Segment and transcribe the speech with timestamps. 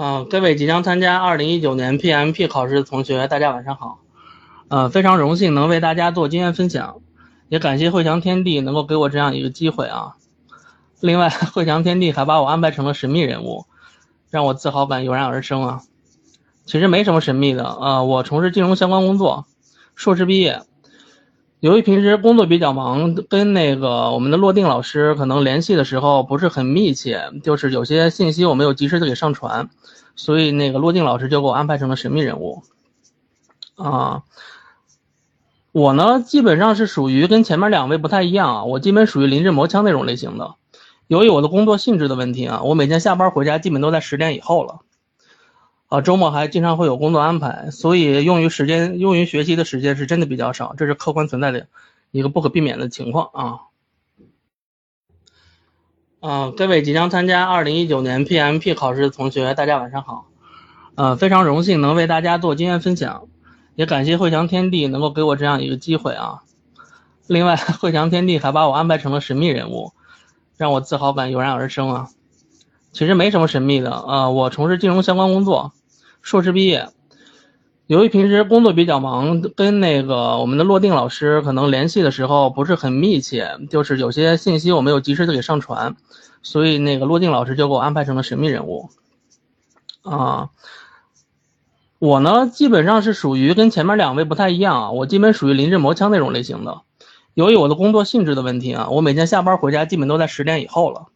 [0.00, 3.98] 呃，各位即将参加二零一九年 PMP 考试的同学，大家晚上好。
[4.68, 7.02] 呃，非常荣幸能为大家做经验分享，
[7.50, 10.16] 也感谢汇翔天地能够给我这样一个机会啊。
[11.00, 13.66] 另外，汇翔天地还把我安排成了神秘人物，
[14.30, 15.82] 让我自豪感油然而生啊。
[16.64, 19.44] 其实没什么神秘的，呃，我从事金融相关工作，
[19.94, 20.62] 硕士毕业。
[21.60, 29.68] 由于平时工作比较忙，跟那个我们的洛定老师可能联系的时候不是很密切，就是有些信息我没有及时的给上传，
[30.16, 32.62] 所以那个洛定老师就给我安排成了神秘人物。
[33.76, 34.22] 啊，
[35.72, 40.54] 我呢基本上是属于跟前面两位不太一样啊，我基本属于临阵磨枪那种类型的。
[41.08, 44.80] 由于我的工作性质的问题啊，我每天下班回家基本都在十点以后了。
[45.90, 51.66] 啊，周末还经常会有工作安排，所以用于时间、用于学习的时间是真的比较少，这是客观存在的
[52.12, 53.58] 一个不可避免的情况啊。
[56.20, 60.28] 啊，各位即将参加二零一九年 PMP 考试的同学，大家晚上好。
[60.94, 63.26] 呃，非常荣幸能为大家做经验分享，
[63.74, 66.44] 也感谢汇强天地能够给我这样一个机会啊。
[67.26, 69.92] 另外，汇强天地还把我安排成了神秘人物，
[70.56, 72.10] 让我自豪感油然而生啊。
[72.92, 75.72] 其实没什么神秘的，呃，我从事金融相关工作。
[76.22, 76.88] 硕士毕业，
[77.86, 85.96] 由于平时工作比较忙，跟那个我们的洛定老师可能联系的时候不是很密切，就是有些信息我没有及时的给上传，
[86.42, 88.90] 所以那个洛定老师就给我安排成了神秘人物。
[90.02, 90.50] 啊，
[91.98, 96.82] 我呢基本上是属于跟前面两位不太一样啊，我基本属于临阵磨枪那种类型的。
[97.34, 101.06] 由于我的工作性质的问题啊，我每天下班回家基本都在十点以后了。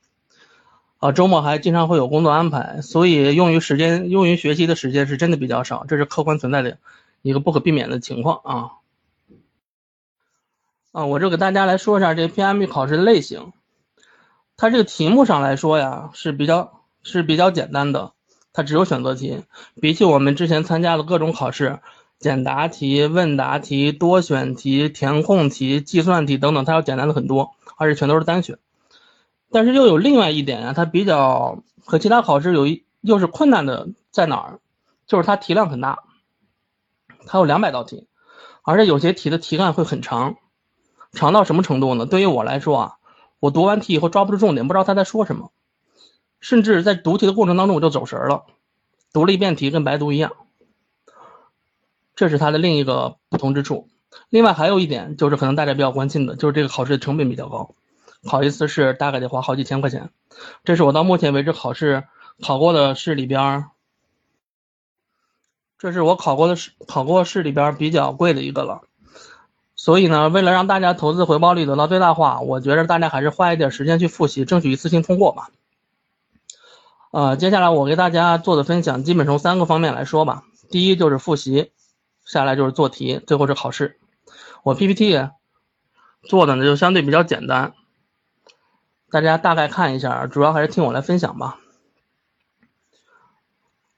[1.05, 6.78] 啊，周末还经常会有工作安排，所以用于时间、用于学习的时间是真的比较少，这是客观存在的
[7.20, 8.70] 一个不可避免的情况啊。
[10.92, 13.52] 啊，我就给大家来说一下这 PME 考试的类型。
[14.56, 18.12] 它这个题目上来说呀，是比较是比较简单的，
[18.55, 19.42] 它只有选择题，
[19.82, 21.81] 比起我们之前参加的各种考试，
[22.19, 28.56] 简答题、问答题、多选题、填空题、计算题等等，它要简单的很多，而且全都是单选。
[29.54, 34.59] 但是又有另外一点啊，它比较和其他考试有一又是困难的在哪儿？
[35.06, 36.03] 就是它题量很大，
[37.28, 38.09] 它有两百道题，
[38.65, 40.38] 而且有些题的题干会很长，
[41.12, 42.04] 长到什么程度呢？
[42.04, 42.92] 对于我来说啊，
[43.38, 45.53] 我读完题以后抓不住重点，不知道他在说什么，
[46.41, 48.47] 甚至在读题的过程当中我就走神了，
[49.12, 50.32] 读了一遍题跟白读一样。
[52.16, 53.88] 这是它的另一个不同之处。
[54.31, 57.76] 另外还有一点就是可能大家比较关心的，就是这个考试的成本比较高。
[58.26, 60.10] 考一次试大概得花好几千块钱，
[60.64, 62.04] 这是我到目前为止考试
[62.42, 63.66] 考过的试里边，
[65.78, 68.82] 这是我考过的试考过试里边比较贵的一个了。
[69.76, 75.50] 所以呢，为了让大家投资回报率得到最大化，我觉得大家还是花一点时间去复习，争取一次性通过吧。
[77.10, 80.44] 呃，接下来我给大家做的分享，基本从三个方面来说吧。
[80.70, 81.70] 第一就是复习，
[82.24, 83.98] 下来就是做题，最后是考试。
[84.62, 85.28] 我 PPT
[86.22, 87.74] 做的呢就相对比较简单。
[89.14, 91.60] 大家大概看一下，主要还是听我来分享吧。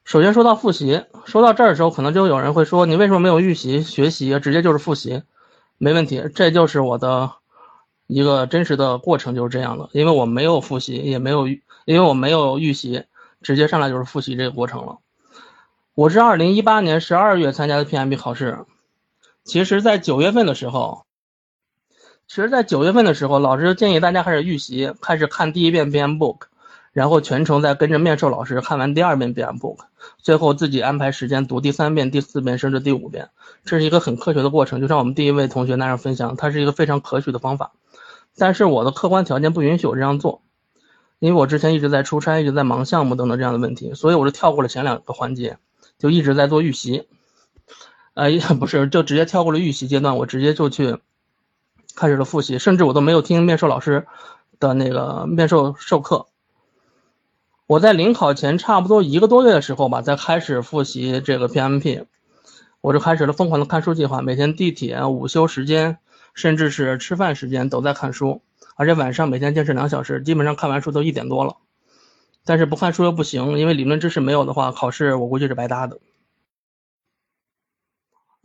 [0.05, 5.23] 首先说到复习，说到这儿的时候，可能就有人会说：“你为什么没有预习学习，直接就是复习？”
[5.81, 7.33] 没问题，这就是我的
[8.07, 9.89] 一个真实的过程，就是这样的。
[9.93, 13.05] 因为我没有复习，也没有因为我没有预习，
[13.41, 14.99] 直接上来就是复习这个过程了。
[15.95, 18.67] 我是二零一八年十二月参加的 PMP 考试，
[19.45, 21.06] 其实在九月份的时候。
[22.29, 26.41] 其实，在九月份的时候，老师就建议大家开始预习，开始看第一遍 PM book，
[26.93, 29.79] 然后全程再跟着面授老师看完第二遍 PM book，
[30.19, 33.31] 最后自己安排时间读第三遍、第四遍，甚至第五遍。
[33.65, 37.73] 这是一个很科学的过程，就像我们第一位同学那样分享，它是一个非常可取的方法。
[38.37, 40.43] 但是我的客观条件不允许我这样做，
[41.21, 45.59] 因为我之前一直在出差，一直在忙项目等等这样的问题，所以我就跳过了前两个环节，
[45.99, 47.07] 就一直在做预习。
[48.15, 50.99] 呃，不是，就直接跳过了预习阶段，我直接就去。
[51.97, 54.07] 开始了复习，甚至我都没有听面授老师
[54.61, 56.27] 的那个面授授课。
[57.67, 62.05] 我在临考前差不多一个多月的时候吧，才开始复习这个 PMP，
[62.81, 65.99] 我就开始了疯狂的看书计划，每天地铁、午休时间，
[66.35, 68.43] 甚至是吃饭时间都在看书，
[68.77, 71.57] 而且晚上每天坚持两小时，基本上看完书都一点多了。
[72.45, 75.99] 但是不看书又不行，因为理论知识没有的话，考试我估计是白搭的。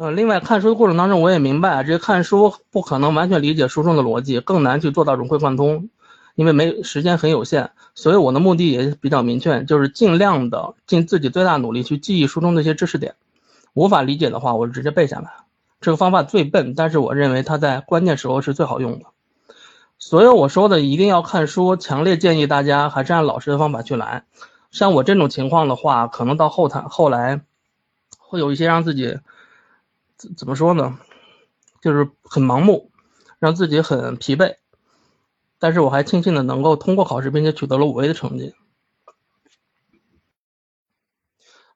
[0.01, 5.89] 呃，另外看书的过程当中，我也明白，这个看书不可能完全理解书中的逻辑，更难去做到融会贯通，
[6.33, 7.69] 因为没时间很有限。
[7.93, 13.13] 所以我的目的也比较明确，就是尽量的尽自己最大努力去记忆书中的一些知识点。
[13.75, 15.33] 无法理解的话，我直接背下来。
[15.81, 19.05] 这个方法最笨，但是我认为它在关键时候是最好用的。
[19.99, 24.23] 所有我说的一定要看书，强烈建议大家还是按老师的方法去来。
[24.71, 27.41] 像我这种情况的话，可能到后台后来
[28.17, 29.19] 会有一些让自己
[30.37, 30.97] 怎么说呢，
[31.81, 32.91] 就是很盲目，
[33.39, 34.55] 让自己很疲惫。
[35.59, 38.53] 但是我还庆幸的能够通过考试，并且取得了五 A 的成绩。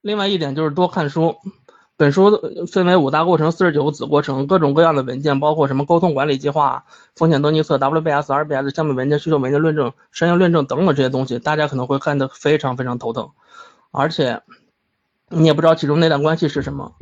[0.02, 1.36] 另外一点就是多看书。
[1.98, 6.84] 本书分为五大过程、四十九个子过程，各种各样的文件，包括什么沟通管理计划、
[7.16, 13.32] 风险登记册、WBS、RBS、项目文件、需求文件论证、商业论证等等这些东西，大家可能会看得非常非常头疼，
[13.92, 14.42] 而且
[15.30, 16.96] 你也不知道其中内在关系是什么。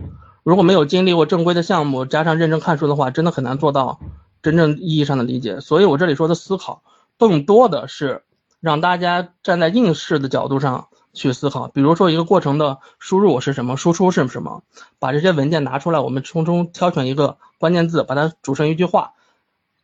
[0.44, 4.00] 如果没有经历过正规的项目，加上认真看书的话，真的很难做到
[4.42, 5.60] 真正意义上的理解。
[5.60, 6.84] 所以我这里说的思考，
[7.18, 8.24] 更多的是
[8.60, 10.88] 让大家站在应试的角度上。
[11.16, 14.63] 去思考，比如说一个过程的输入是什么，输出是什么，
[14.98, 19.13] 把这些文件拿出来，我们从中挑选一个关键字，把它组成一句话，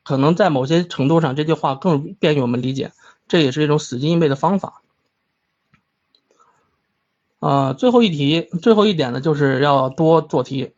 [0.04, 2.94] 可能在某些程度上，这句话更便于我们理解，
[3.28, 4.82] 这也是一种死记硬背的方法。
[7.40, 10.74] 呃，最后一题，最后一点呢，就是要多做题。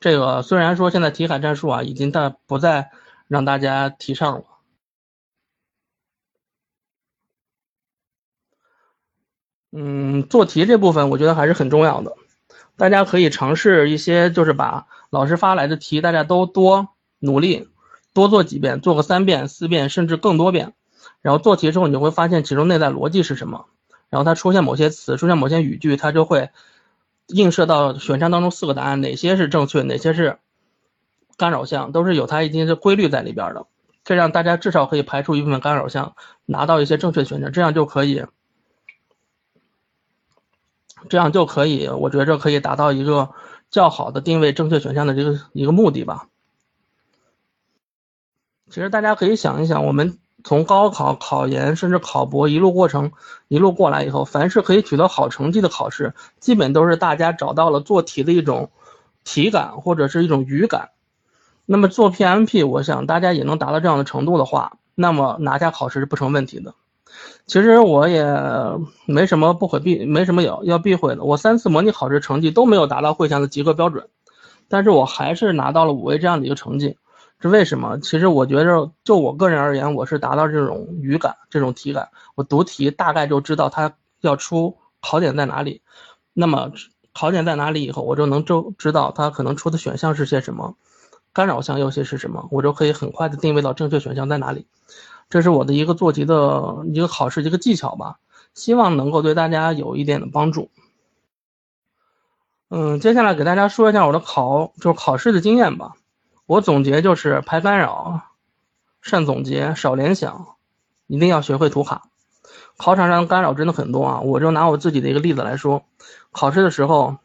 [0.00, 2.90] 这个虽然说现在题海战术啊，已经在不再
[3.26, 4.44] 让大家提倡了。
[9.72, 12.14] 嗯，做题这部分我觉得还是很重要的，
[12.76, 17.68] 大家可以尝试一些，就是把老师发来的题，大家都多努力，
[18.12, 20.74] 多做几遍，做个三遍、四遍，甚至更多遍。
[21.22, 23.66] 然后做题之后，你就会发现其中内在逻辑是什么，
[24.14, 26.50] 然后它出现某些词，出现某些语句，它就会
[27.26, 30.38] 映射到选项当中四个答案，哪些是正确，哪些是
[31.36, 33.66] 干扰项，都是有它一定的规律在里边的。
[34.04, 36.14] 这样大家至少可以排除一部分干扰项，
[36.46, 38.24] 拿到一些正确选项，这样就可以。
[41.08, 43.30] 这样就可以，我觉着可以达到一个
[43.68, 46.28] 较好的定位正确选项的这个一个目的吧。
[48.70, 53.10] 其实大家可以想一想，我们从高考、考研甚至考博一路过程
[53.48, 58.70] 一路过来以后，凡是可以取得好成绩的考试，基本都是大家找到了做题的一种
[59.24, 60.90] 体感或者是一种语感。
[61.64, 66.74] 那么做 PMP，我想大家也能达到这样的程度的话，那么拿下考试是不成问题的。
[67.46, 68.26] 其实我也
[69.06, 71.24] 没什么不可避，没什么要要避讳的。
[71.24, 74.08] 我三次模拟考试成绩都没有达到会翔的及格标准，
[74.68, 76.98] 但是我还是拿到了五 A 这样的一个成绩，
[77.44, 77.98] 是为什么？
[78.00, 83.92] 其实我觉着，就我个人而言，我是达到这种语感、这种体感，我读题大概就知道它
[84.22, 85.82] 要出考点在哪里，
[86.32, 86.72] 那么
[87.12, 90.74] 考点在哪里以后，我就能就知道它可能出的选项是些什么，
[91.34, 94.66] 干扰项有些是什么，我就可以很快的定位到正确选项在哪里。
[95.28, 98.20] 这是我的一个做题的一个考试一个技巧吧，
[98.54, 100.70] 希望能够对大家有一点的帮助。
[102.70, 105.96] 嗯，接下来给大家说一下我的考就是考试的经验吧。
[106.46, 108.20] 我总结就是排干扰，
[109.00, 110.56] 善总结，少联想，
[111.06, 112.02] 一定要学会涂卡。
[112.76, 115.84] 考场上干扰真的很多啊，我就拿我自己的一个例子来说，
[116.32, 117.16] 考试的时候，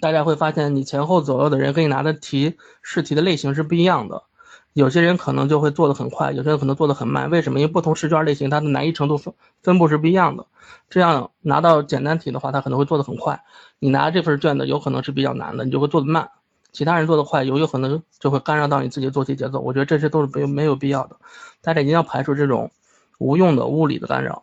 [0.00, 4.24] 大家会发现你前后左右的人给你拿的题试题的类型是不一样的。
[4.72, 7.30] 有些人可能就会做的很快，有些人可能做的很慢。
[7.30, 7.60] 为什么？
[7.60, 10.46] 因为不同试卷类型它的难易程度分分布是不一样的。
[10.88, 13.44] 这样拿到简单题的话，他可能会做的很快。
[13.78, 16.30] 你拿这份卷子有可能是比较难的，你就会做的慢。
[16.72, 19.60] 其他人做的快，有有可能就会干扰到你自己做题节奏。
[19.60, 21.16] 我觉得这些都是没有没有必要的，
[21.60, 22.70] 大家一定要排除这种
[23.18, 24.42] 无用的物理的干扰。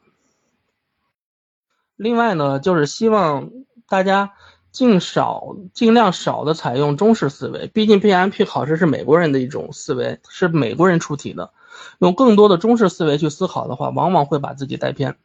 [1.96, 3.50] 另外呢，就是希望
[3.88, 4.34] 大家。
[4.72, 11.52] 尽少尽量少的采用中式思维，毕竟 PMP 考试是美国人的一种思维，是美国人出题的。
[11.98, 15.18] 用更多的中式思维去思考的话，往往会把自己带偏。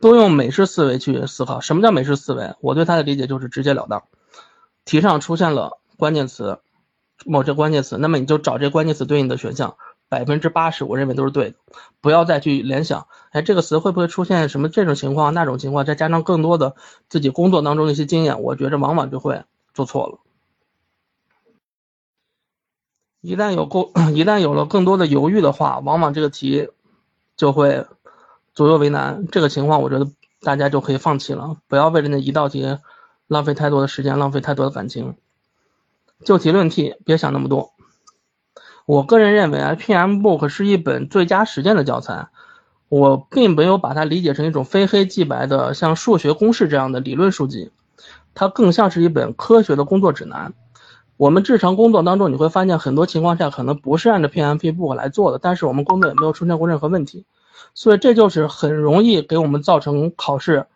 [0.00, 1.60] 多用美式思维去思考。
[1.60, 2.54] 什么叫美式思维？
[2.62, 4.04] 我对它的理解就是直截了当。
[4.86, 6.60] 题上出现了关键词，
[7.26, 9.76] 某这关键词，那么你就找这关键词对应的选项。
[10.10, 11.56] 百分之八十，我认为都是对的。
[12.00, 15.84] 不要再去联想，哎，这个词会不会出现什么这种情况、那种情况？
[15.84, 16.76] 再加上更多的
[17.10, 20.18] 自己工作当中的一些经验，我觉着往往就会做错了。
[23.20, 26.70] 一旦有够， 一旦有了更多的犹豫的话，往往这个题
[27.36, 27.84] 就会
[28.54, 29.26] 左右为难。
[29.30, 32.78] 这个情况，我觉得大家就可以放弃了，不要为了那一道题
[33.26, 35.18] 浪费太多的时间，浪费太多的感情。
[36.24, 37.72] 就题论题，别想那么多。
[38.86, 42.28] 我个人认为啊，PM Book 是一本最佳实践的教材。
[42.88, 47.70] 我并没有把它理解成一种非黑即白的像数学公式这样的理论书籍，
[48.34, 50.54] 它更像是一本科学的工作指南。
[51.18, 57.26] 我们日常工作当中，你会发现很多情况下可能不是按照 PMP book 来做的，但是我们工作也没有出现过任何问题。
[57.74, 60.66] 所以这就是很容易给我们造成考试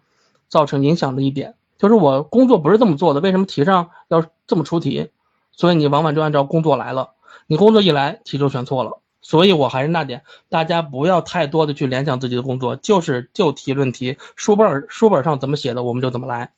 [0.50, 5.10] 造成影响的一点，就是我工作不是这么做的，为什么题上要这么出题？
[5.52, 7.12] 所以你往往就按照工作来了。
[7.46, 16.52] 你工作一来，题就选错了，所以我还是那点，大家不要太多的去联想自己的工作，就是就题论题，书本书本上怎么写的我们就怎么来。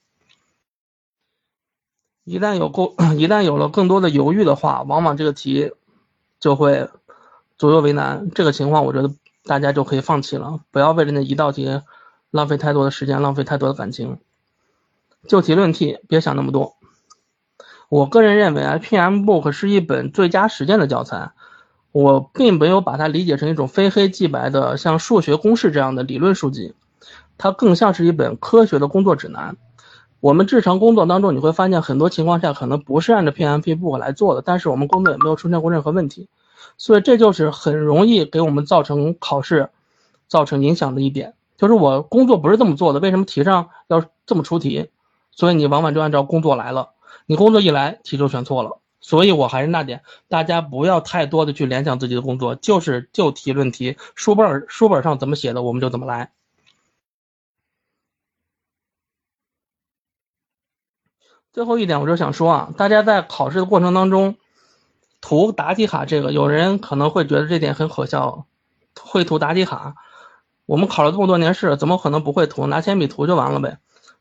[2.23, 5.73] 一旦有够， 一旦有了更多的犹豫的话，往往这个题
[6.39, 6.89] 就会
[7.59, 8.31] 左右为难。
[8.35, 9.13] 这个情况，我觉得
[9.45, 11.83] 大家就可以放弃了，不要为了那一道题
[12.31, 14.19] 浪费太多的时间，浪费太多的感情。
[15.29, 16.77] 就题论题，别想那么多。
[17.95, 21.31] 我个人认为啊，PM Book 是一本最佳实践的教材。
[21.93, 26.75] 我并没有把它理解成一种非黑即白的像数学公式这样的理论书籍，
[27.39, 29.57] 它更像是一本科学的工作指南。
[30.19, 36.27] 我们日常工作当中，你会发现很多情况下可能不是按照 PMP book 来做的，但是我们工作也没有出现过任何问题，
[36.77, 39.71] 所以这就是很容易给我们造成考试
[40.27, 44.91] 造成影响的一点，就是我工作不是这么做的，为什么题上要这么出题？
[45.31, 46.91] 所以你往往就按照工作来了，
[47.27, 48.79] 你工作一来题就选错了。
[49.01, 56.33] 所以我还是那点，大家不要太多的去联想自己的工作，就是就题论题，书本书本上怎么写的我们就怎么来。
[61.53, 64.37] 最后一点，我就想说啊，大家在考试的过程当中
[65.21, 68.47] 涂答题卡，这个有人可能会觉得这点很可笑，
[68.99, 69.97] 会涂答题卡，
[70.65, 72.67] 我们考了这么多年试，怎么可能不会涂？
[72.67, 73.77] 拿铅笔涂就完了呗？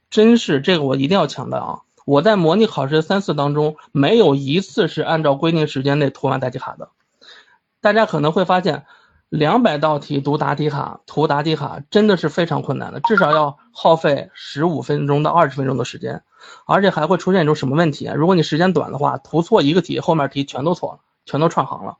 [0.10, 1.82] 真是这个，我一定要强调啊。
[2.06, 6.90] 我在模拟考试三次当中，没有一次是按照规定时间内涂完答题卡的。
[7.82, 8.86] 大家可能会发现，
[9.30, 16.24] 两百道题读答题卡、涂答题卡真的是非常困难的，至少要耗费十五分钟到二十分钟的时间，
[16.66, 18.16] 而且还会出现一种什么问题啊？
[18.16, 21.98] 如果你时间短的话，涂错一个题，后面题全都错了，全都串行了。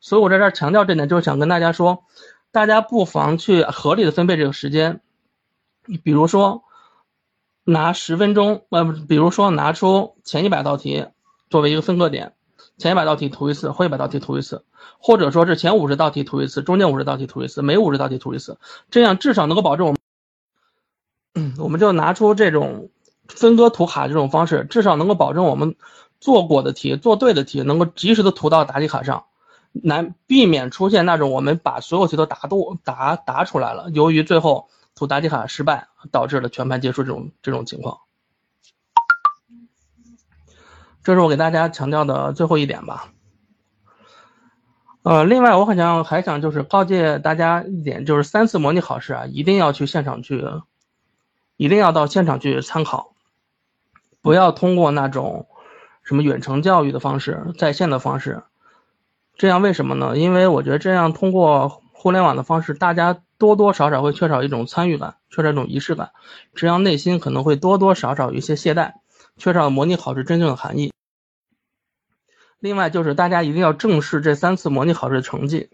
[0.00, 2.04] 所以我在这儿强调这点，就是想跟大家说，
[2.52, 5.00] 大家不妨去合理的分配这个时间，
[6.04, 6.62] 比如说。
[7.70, 11.06] 拿十分钟，呃，比如说拿出前一百道题
[11.50, 12.32] 作为一个分割点，
[12.78, 14.64] 前一百道题涂一次，后一百道题涂一次，
[14.98, 18.58] 或者说是前五十道题涂一次，中间五十道题涂一次，每五十道题涂一次，
[18.90, 20.00] 这样至少能够保证我们，
[21.34, 22.90] 嗯，我们就拿出这种
[23.28, 25.76] 分割涂卡这种方式，至少能够保证我们
[26.18, 29.26] 做过的题、做对的题能够及时的涂到答题卡上，
[29.70, 34.68] 难避免出现那种我们把所有题都答度答答出来了，由于最后。
[35.00, 38.00] 涂答题卡失败，导致了全盘皆输这种这种情况。
[41.02, 43.10] 这是我给大家强调的最后一点吧。
[45.02, 50.44] 呃，另外我好像还想就是告诫大家一点，就是三次模拟考试啊，一定要去现场去，
[51.56, 53.14] 一定要到现场去参考，
[54.20, 55.46] 不要通过那种
[56.02, 58.42] 什么远程教育的方式、在线的方式。
[59.34, 60.18] 这样为什么呢？
[60.18, 63.20] 因为我觉得这样通过互联网的方式，大家。
[63.40, 66.10] 多多少少会缺少一种参与感，缺少一种仪式感，
[66.54, 68.92] 这样内心可能会多多少少有一些懈怠，
[69.38, 70.92] 缺少模拟考试真正的含义。
[72.58, 75.70] 另外就是大家一定要正视这三次模拟考试的成绩，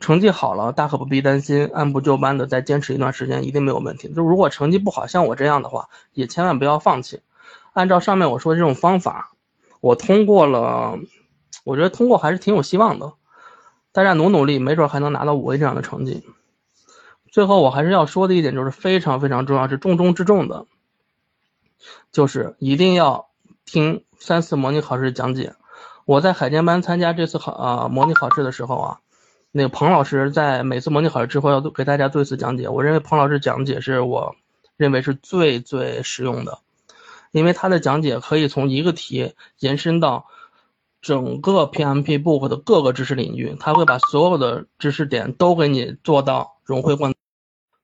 [0.00, 4.12] 成绩好了大可不必担心，按部就班的再坚持一段时间一定没有问题。
[4.12, 7.22] 就如果成绩不好，像我这样的话，也千万不要放弃。
[7.72, 9.32] 按照上面我说的这种方法，
[9.80, 10.98] 我通过了，
[11.64, 13.14] 我觉得通过还是挺有希望的。
[13.96, 16.22] 大家努努力，没准还能拿到五 A 这样的成绩。
[17.30, 20.66] 最后，我还是要说的一点就是非常非常重要，是重中之重的，
[22.12, 23.28] 就是一定要
[23.64, 25.54] 听三次模拟考试讲解。
[26.04, 29.00] 我在海淀班参加这次考啊模拟考试的时候啊，
[29.50, 32.68] 那个彭老师在每次模拟考试之后要给大家做一次讲解。
[32.68, 34.36] 我认为彭老师讲解是我
[34.76, 36.58] 认为是最最实用的，
[37.30, 40.26] 因为他的讲解可以从一个题延伸到
[41.00, 47.14] 整个 PMP book 的各个知识领域，他会把所有的知识点都给你做到融会贯。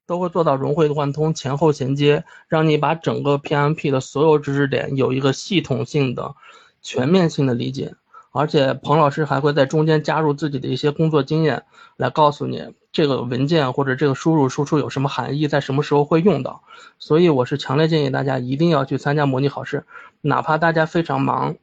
[0.05, 6.35] 都会做到融会贯通、前后衔接，让你把整个 PMP 的所有知识点有一个系统性的、
[6.83, 7.95] 全面性的理解。
[8.33, 11.65] 而且彭老师还会在中间加入自己的一些工作经验，
[11.97, 16.63] 来告诉你这个文件或者这个输入输出有什么含义，在什么时候会用到。
[16.99, 19.87] 所以我是强烈建议大家一定要去参加模拟考试，
[20.21, 21.55] 哪怕大家非常忙。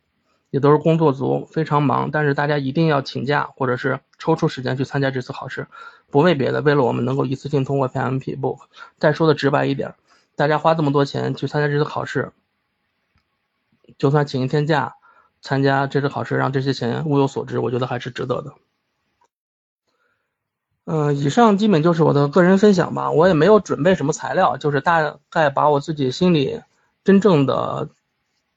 [0.51, 5.68] 也都是工作族，非常忙，但是大家一定要请假，或者是抽出时间去参加这次考试，
[6.10, 8.62] 不为别的，为了我们能够一次性通过 PMP book。
[8.98, 9.94] 再说的直白一点，
[10.36, 12.32] 大家花这么多钱去参加这次考试，
[14.00, 14.96] 就算请一天假
[15.39, 18.53] 参加这次考试，让这些钱物有所值，我觉得还是值得的。
[20.86, 26.60] 嗯，以上基本就是我的个人分享吧，我也没有准备什么材料，就是大概把我自己心里
[27.03, 27.89] 真正的。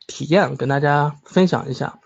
[0.06, 1.98] 体验跟大家分享一下，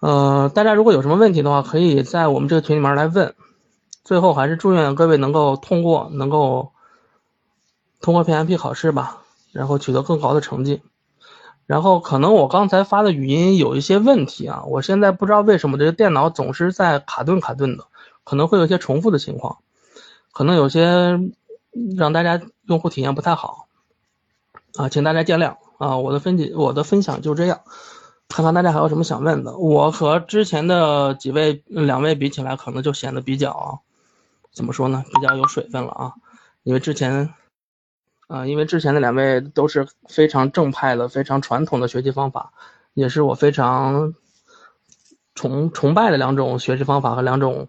[0.00, 3.34] 呃，大家如果有什么问题的话，可以在我们这个群里面来问。
[4.04, 6.70] 最后还是祝愿各位能够通过，能够
[8.00, 10.80] 通过 PMP 考试吧，然后取得更高的成绩。
[11.66, 17.88] 然后可能我刚才发的语音有一些问题啊，我现在不知道为什么这个电脑总是在卡顿卡顿的，
[18.22, 19.58] 可能会有一些重复的情况，
[20.32, 21.18] 可能有些
[21.96, 23.66] 让大家用户体验不太好
[24.76, 25.96] 啊，请大家见谅啊。
[25.96, 27.60] 我的分解我的分享就这样，
[28.28, 29.56] 看看大家还有什么想问的。
[29.56, 33.80] 我和之前的几位两位比起来，可能就显得比较
[34.52, 36.12] 怎么说呢，比较有水分了啊，
[36.62, 37.34] 因为之前。
[38.28, 42.52] 啊，因为之前的两位都是非常正派的、非常传统的学习方法，
[42.92, 44.14] 也是我非常
[45.36, 47.68] 崇崇拜的两种学习方法和两种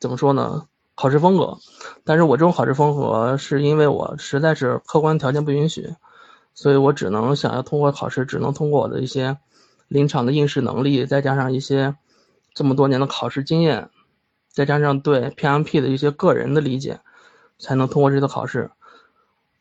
[0.00, 0.66] 怎么说呢？
[0.96, 1.58] 考试风格。
[2.02, 5.94] 但是我这种考试风格是因为我实在是客观条件不允许，
[6.54, 9.38] 所以我只能想要通过考试，只能通过我的一些
[9.88, 11.96] 临场的应试能力，再加上一些
[12.54, 13.90] 这么多年的考试经验，
[14.48, 17.00] 再加上对 PMP 的一些个人的理解。
[17.58, 18.72] 才能通过这次考试，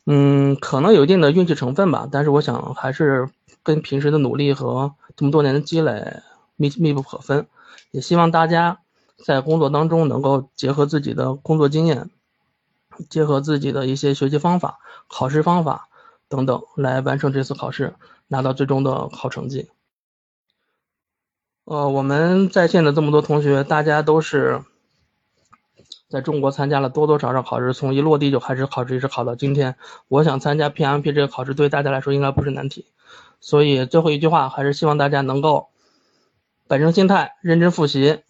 [0.08, 3.30] 嗯，可能有一定的运气成分吧，但是我想还是
[3.62, 6.20] 跟平时的努力和这么多年的积累
[6.56, 7.46] 密密不可分。
[7.92, 8.80] 也希望大家
[9.24, 12.10] 在工作当中能够结合自己的工作经验，
[13.08, 15.88] 结合自己的一些学习方法、考试方法
[16.32, 17.94] 等等，来完成这次考试，
[18.28, 19.70] 拿到最终的好成绩。
[21.66, 24.64] 呃，我们在线的这么多同学，大家都是。
[26.10, 29.78] 在中国参加了多多少少考试，从一落地就开始考试，一直考到今天。
[30.10, 32.86] 我想参加 PMP 这个考试，对大家来说应该不是难题。
[33.40, 35.70] 所以最后一句话，还是希望大家能够
[36.68, 38.24] 摆正心态，认真复习，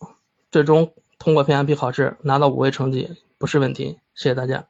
[0.51, 3.97] 最终通过 PMP 考试拿到五位成绩不是问题。
[4.13, 4.67] 谢谢大家。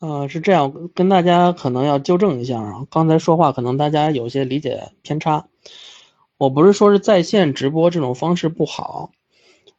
[0.00, 5.48] 呃，是这样，跟大家可能要纠正一下啊，刚才说话可能大家有些理解偏差。
[6.36, 9.10] 我不是说是在线直播这种方式不好。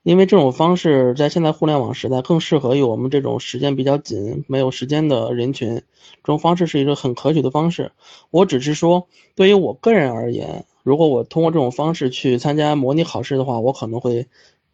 [0.04, 5.76] 因为这种方式在现在互联网时代更适合于我们这种时间比较紧、没有时间的人群。
[5.76, 7.92] 这种方式是一个很可取的方式。
[8.32, 14.28] 我只是说，对于我个人而言，如果我通过这种方式去参加模拟考试的话，我可能会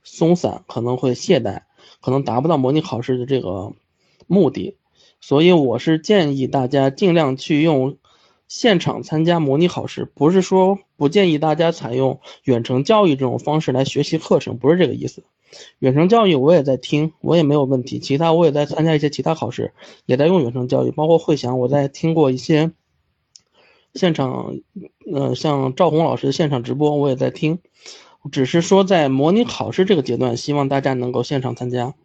[0.03, 1.61] 松散，可能会懈怠，
[2.01, 3.73] 可能达不到模拟考试的这个
[4.27, 4.77] 目的。
[5.27, 7.97] 所以，我是建议大家尽量去用。
[8.47, 15.23] 现场参加模拟考试，不是说不建议大家采用远程教育这种方式来学习课程，不是这个意思。
[15.79, 17.97] 远程教育我也在听，我也没有问题。
[17.97, 19.73] 其他我也在参加一些其他考试，
[20.05, 22.71] 也在用远程教育，包括会想我在听过一些
[23.95, 24.57] 现场，
[25.11, 27.57] 呃，像赵红老师的现场直播，我也在听。
[28.31, 31.95] 只是说在模拟考试这个阶段，希望大家能够现场参加。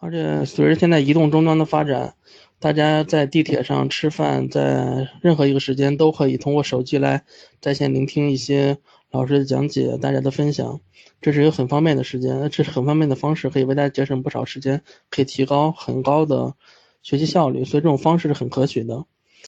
[0.00, 2.14] 而且随着现在移动终端的发展。
[2.60, 7.22] 大家在地铁上吃饭，在任何一个时间都可以通过手机来
[7.60, 8.78] 在线聆听一些
[9.12, 10.80] 老师的讲解、大家的分享，
[11.20, 16.56] 这是一个很方便的时间，这是很方便的方式，可以为大家节省不少时间，可以提高很高的
[17.00, 19.04] 学习效率，所以这种方式是很可取的。